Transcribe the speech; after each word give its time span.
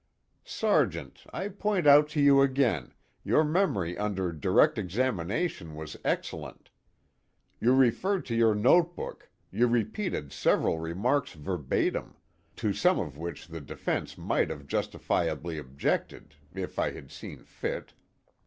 "Sergeant, 0.43 1.21
I 1.31 1.47
point 1.47 1.85
out 1.85 2.09
to 2.09 2.19
you 2.19 2.41
again, 2.41 2.95
your 3.23 3.43
memory 3.43 3.95
under 3.99 4.31
direct 4.31 4.79
examination 4.79 5.75
was 5.75 5.95
excellent. 6.03 6.71
You 7.59 7.75
referred 7.75 8.25
to 8.25 8.35
your 8.35 8.55
notebook, 8.55 9.29
you 9.51 9.67
repeated 9.67 10.33
several 10.33 10.79
remarks 10.79 11.33
verbatim 11.33 12.15
to 12.55 12.73
some 12.73 12.97
of 12.99 13.15
which 13.15 13.45
the 13.45 13.61
defense 13.61 14.17
might 14.17 14.49
have 14.49 14.65
justifiably 14.65 15.59
objected, 15.59 16.33
if 16.51 16.79
I 16.79 16.93
had 16.93 17.11
seen 17.11 17.43
fit. 17.43 17.93